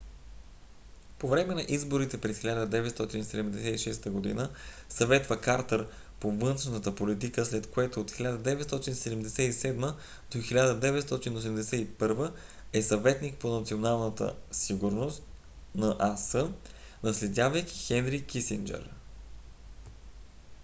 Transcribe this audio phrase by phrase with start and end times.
[1.19, 4.49] по време на изборите през 1976 г.
[4.89, 5.87] съветва картър
[6.19, 9.73] по външната политика след което от 1977
[10.31, 12.31] до 1981 г.
[12.73, 15.23] е съветник по националната сигурност
[15.75, 16.35] нас
[17.03, 18.89] наследявайки хенри кисинджър